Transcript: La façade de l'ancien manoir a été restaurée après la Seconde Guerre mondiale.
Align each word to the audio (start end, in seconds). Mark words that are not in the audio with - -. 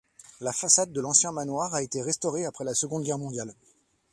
La 0.39 0.51
façade 0.51 0.91
de 0.91 0.99
l'ancien 0.99 1.31
manoir 1.31 1.75
a 1.75 1.83
été 1.83 2.01
restaurée 2.01 2.43
après 2.45 2.63
la 2.63 2.73
Seconde 2.73 3.03
Guerre 3.03 3.19
mondiale. 3.19 3.53